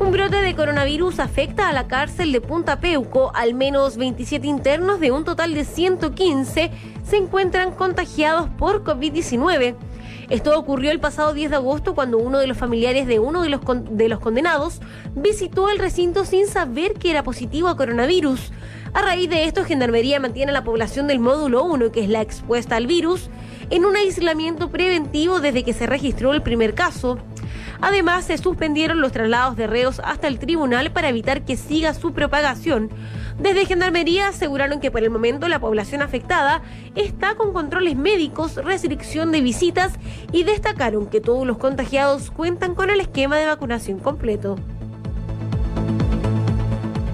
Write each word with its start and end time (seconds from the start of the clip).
Un 0.00 0.10
brote 0.10 0.36
de 0.36 0.56
coronavirus 0.56 1.20
afecta 1.20 1.68
a 1.68 1.72
la 1.72 1.86
cárcel 1.86 2.32
de 2.32 2.40
Punta 2.40 2.80
Peuco. 2.80 3.30
Al 3.34 3.54
menos 3.54 3.96
27 3.96 4.46
internos 4.46 5.00
de 5.00 5.12
un 5.12 5.24
total 5.24 5.54
de 5.54 5.64
115 5.64 6.70
se 7.04 7.16
encuentran 7.16 7.72
contagiados 7.72 8.48
por 8.58 8.84
COVID-19. 8.84 9.76
Esto 10.28 10.58
ocurrió 10.58 10.90
el 10.90 11.00
pasado 11.00 11.34
10 11.34 11.50
de 11.50 11.56
agosto 11.56 11.94
cuando 11.94 12.18
uno 12.18 12.38
de 12.38 12.46
los 12.46 12.56
familiares 12.56 13.06
de 13.06 13.18
uno 13.18 13.42
de 13.42 13.50
los, 13.50 13.60
de 13.90 14.08
los 14.08 14.18
condenados 14.18 14.80
visitó 15.14 15.68
el 15.68 15.78
recinto 15.78 16.24
sin 16.24 16.46
saber 16.46 16.94
que 16.94 17.10
era 17.10 17.22
positivo 17.22 17.68
a 17.68 17.76
coronavirus. 17.76 18.50
A 18.94 19.02
raíz 19.02 19.28
de 19.30 19.44
esto, 19.44 19.64
Gendarmería 19.64 20.20
mantiene 20.20 20.50
a 20.50 20.54
la 20.54 20.64
población 20.64 21.06
del 21.06 21.18
módulo 21.18 21.64
1, 21.64 21.92
que 21.92 22.02
es 22.02 22.08
la 22.08 22.20
expuesta 22.20 22.76
al 22.76 22.86
virus, 22.86 23.30
en 23.70 23.84
un 23.84 23.96
aislamiento 23.96 24.70
preventivo 24.70 25.40
desde 25.40 25.64
que 25.64 25.72
se 25.72 25.86
registró 25.86 26.32
el 26.34 26.42
primer 26.42 26.74
caso. 26.74 27.18
Además, 27.82 28.24
se 28.26 28.38
suspendieron 28.38 29.00
los 29.00 29.10
traslados 29.10 29.56
de 29.56 29.66
reos 29.66 30.00
hasta 30.04 30.28
el 30.28 30.38
tribunal 30.38 30.92
para 30.92 31.08
evitar 31.08 31.44
que 31.44 31.56
siga 31.56 31.94
su 31.94 32.12
propagación. 32.12 32.90
Desde 33.40 33.66
Gendarmería 33.66 34.28
aseguraron 34.28 34.78
que 34.78 34.92
por 34.92 35.02
el 35.02 35.10
momento 35.10 35.48
la 35.48 35.58
población 35.58 36.00
afectada 36.00 36.62
está 36.94 37.34
con 37.34 37.52
controles 37.52 37.96
médicos, 37.96 38.54
restricción 38.54 39.32
de 39.32 39.40
visitas 39.40 39.94
y 40.30 40.44
destacaron 40.44 41.06
que 41.06 41.20
todos 41.20 41.44
los 41.44 41.58
contagiados 41.58 42.30
cuentan 42.30 42.76
con 42.76 42.88
el 42.88 43.00
esquema 43.00 43.36
de 43.36 43.46
vacunación 43.46 43.98
completo. 43.98 44.56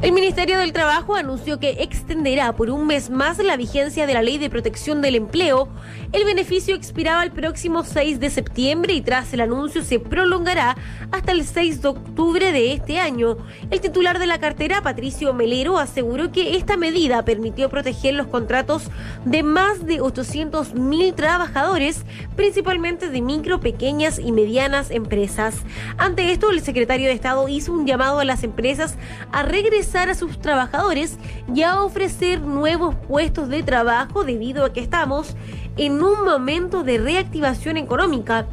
El 0.00 0.12
Ministerio 0.12 0.58
del 0.58 0.72
Trabajo 0.72 1.16
anunció 1.16 1.58
que 1.58 1.82
extenderá 1.82 2.54
por 2.54 2.70
un 2.70 2.86
mes 2.86 3.10
más 3.10 3.38
la 3.38 3.56
vigencia 3.56 4.06
de 4.06 4.14
la 4.14 4.22
Ley 4.22 4.38
de 4.38 4.48
Protección 4.48 5.02
del 5.02 5.16
Empleo. 5.16 5.68
El 6.12 6.24
beneficio 6.24 6.76
expiraba 6.76 7.24
el 7.24 7.32
próximo 7.32 7.82
6 7.82 8.20
de 8.20 8.30
septiembre 8.30 8.92
y 8.92 9.00
tras 9.00 9.32
el 9.34 9.40
anuncio 9.40 9.82
se 9.82 9.98
prolongará 9.98 10.76
hasta 11.10 11.32
el 11.32 11.44
6 11.44 11.82
de 11.82 11.88
octubre 11.88 12.52
de 12.52 12.74
este 12.74 13.00
año. 13.00 13.38
El 13.72 13.80
titular 13.80 14.20
de 14.20 14.28
la 14.28 14.38
cartera, 14.38 14.82
Patricio 14.82 15.34
Melero, 15.34 15.78
aseguró 15.78 16.30
que 16.30 16.54
esta 16.54 16.76
medida 16.76 17.24
permitió 17.24 17.68
proteger 17.68 18.14
los 18.14 18.28
contratos 18.28 18.84
de 19.24 19.42
más 19.42 19.84
de 19.84 20.00
800 20.00 20.74
mil 20.74 21.12
trabajadores, 21.14 22.04
principalmente 22.36 23.10
de 23.10 23.20
micro, 23.20 23.58
pequeñas 23.58 24.20
y 24.20 24.30
medianas 24.30 24.92
empresas. 24.92 25.56
Ante 25.96 26.30
esto, 26.30 26.50
el 26.52 26.60
secretario 26.60 27.08
de 27.08 27.14
Estado 27.14 27.48
hizo 27.48 27.72
un 27.72 27.84
llamado 27.84 28.20
a 28.20 28.24
las 28.24 28.44
empresas 28.44 28.96
a 29.32 29.42
regresar 29.42 29.87
a 29.94 30.14
sus 30.14 30.38
trabajadores 30.38 31.18
y 31.54 31.62
a 31.62 31.82
ofrecer 31.82 32.42
nuevos 32.42 32.94
puestos 32.94 33.48
de 33.48 33.62
trabajo 33.62 34.22
debido 34.22 34.66
a 34.66 34.72
que 34.72 34.80
estamos 34.80 35.34
en 35.78 36.02
un 36.02 36.26
momento 36.26 36.84
de 36.84 36.98
reactivación 36.98 37.78
económica. 37.78 38.46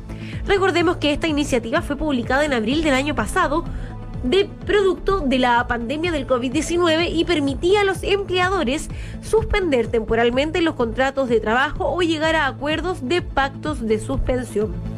Recordemos 0.48 0.96
que 0.96 1.12
esta 1.12 1.28
iniciativa 1.28 1.82
fue 1.82 1.98
publicada 1.98 2.46
en 2.46 2.54
abril 2.54 2.84
del 2.84 2.94
año 2.94 3.16
pasado 3.16 3.66
de 4.24 4.46
producto 4.66 5.20
de 5.20 5.40
la 5.40 5.68
pandemia 5.68 6.14
del 6.14 6.26
COVID-19 6.26 7.12
y 7.14 7.26
permitía 7.26 7.82
a 7.82 7.86
los 7.86 8.02
empleadores 8.04 8.90
suspender 9.22 9.88
temporalmente 9.88 10.62
los 10.62 10.76
contratos 10.76 11.28
de 11.28 11.42
trabajo 11.42 11.92
o 11.92 12.02
llegar 12.02 12.36
a 12.36 12.48
acuerdos 12.48 13.08
de 13.08 13.22
pactos 13.22 13.86
de 13.86 14.00
suspensión. 14.00 14.95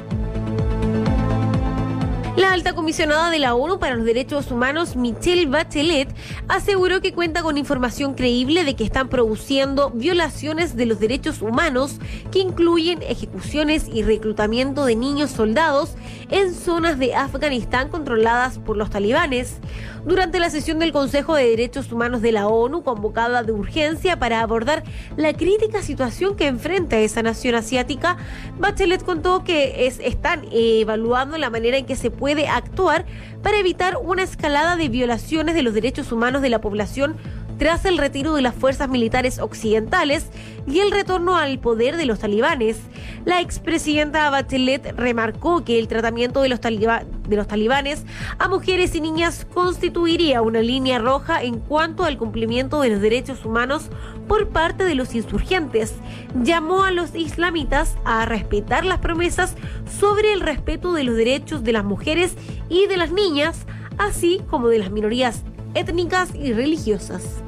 La 2.38 2.54
alta 2.54 2.74
comisionada 2.74 3.32
de 3.32 3.40
la 3.40 3.56
ONU 3.56 3.80
para 3.80 3.96
los 3.96 4.06
Derechos 4.06 4.52
Humanos, 4.52 4.96
Michelle 4.96 5.48
Bachelet, 5.48 6.16
aseguró 6.48 7.02
que 7.02 7.12
cuenta 7.12 7.42
con 7.42 7.58
información 7.58 8.14
creíble 8.14 8.64
de 8.64 8.76
que 8.76 8.84
están 8.84 9.10
produciendo 9.10 9.90
violaciones 9.90 10.76
de 10.76 10.86
los 10.86 11.00
derechos 11.00 11.42
humanos 11.42 11.96
que 12.32 12.38
incluyen 12.38 13.02
ejecuciones 13.02 13.88
y 13.92 14.04
reclutamiento 14.04 14.86
de 14.86 14.96
niños 14.96 15.32
soldados 15.32 15.96
en 16.30 16.54
zonas 16.54 17.00
de 17.00 17.16
Afganistán 17.16 17.90
controladas 17.90 18.60
por 18.60 18.78
los 18.78 18.90
talibanes. 18.90 19.58
Durante 20.06 20.40
la 20.40 20.50
sesión 20.50 20.80
del 20.80 20.92
Consejo 20.94 21.36
de 21.36 21.50
Derechos 21.50 21.92
Humanos 21.92 22.22
de 22.22 22.32
la 22.32 22.48
ONU, 22.48 22.84
convocada 22.84 23.44
de 23.44 23.52
urgencia 23.52 24.18
para 24.18 24.42
abordar 24.42 24.84
la 25.18 25.34
crítica 25.34 25.82
situación 25.82 26.36
que 26.36 26.48
enfrenta 26.48 26.98
esa 26.98 27.22
nación 27.24 27.56
asiática, 27.56 28.18
Bachelet 28.58 29.04
contó 29.04 29.44
que 29.44 29.88
es, 29.88 30.00
están 30.00 30.46
evaluando 30.52 31.38
la 31.38 31.50
manera 31.50 31.78
en 31.78 31.86
que 31.86 31.96
se 31.96 32.12
puede 32.12 32.48
actuar 32.48 33.06
para 33.44 33.60
evitar 33.60 33.98
una 33.98 34.24
escalada 34.24 34.76
de 34.76 34.90
violaciones 34.90 35.56
de 35.56 35.64
los 35.64 35.74
derechos 35.74 36.12
humanos 36.12 36.42
de 36.42 36.50
la 36.50 36.62
población 36.62 37.18
tras 37.58 37.86
el 37.86 37.98
retiro 37.98 38.36
de 38.36 38.42
las 38.42 38.56
fuerzas 38.56 38.90
militares 38.90 39.40
occidentales 39.40 40.28
y 40.68 40.80
el 40.80 40.92
retorno 40.92 41.38
al 41.38 41.60
poder 41.60 41.98
de 41.98 42.06
los 42.06 42.20
talibanes. 42.20 42.78
La 43.26 43.42
expresidenta 43.42 44.30
Bachelet 44.30 44.94
remarcó 44.98 45.64
que 45.64 45.80
el 45.80 45.88
tratamiento 45.88 46.42
de 46.42 46.50
los, 46.50 46.60
de 46.62 47.36
los 47.36 47.48
talibanes 47.48 48.06
a 48.38 48.48
mujeres 48.48 48.96
y 48.96 49.02
niñas 49.02 49.46
constituiría 49.54 50.42
una 50.42 50.62
línea 50.62 51.00
roja 51.00 51.42
en 51.42 51.60
cuanto 51.60 52.04
al 52.04 52.18
cumplimiento 52.18 52.82
de 52.82 52.90
los 52.90 53.02
derechos 53.02 53.46
humanos 53.46 53.90
por 54.28 54.50
parte 54.50 54.84
de 54.84 54.96
los 54.96 55.16
insurgentes. 55.16 55.96
Llamó 56.44 56.84
a 56.84 56.92
los 56.92 57.16
islamitas 57.16 57.96
a 58.06 58.26
respetar 58.26 58.86
las 58.86 59.00
promesas 59.00 59.56
sobre 60.00 60.34
el 60.34 60.42
respeto 60.42 60.94
de 60.94 61.04
los 61.04 61.16
derechos 61.16 61.64
de 61.64 61.74
las 61.74 61.86
mujeres 61.86 62.36
y 62.70 62.88
de 62.88 62.98
las 62.98 63.12
niñas, 63.12 63.66
así 63.98 64.42
como 64.50 64.68
de 64.68 64.80
las 64.80 64.92
minorías 64.92 65.44
étnicas 65.74 66.34
y 66.36 66.54
religiosas. 66.54 67.44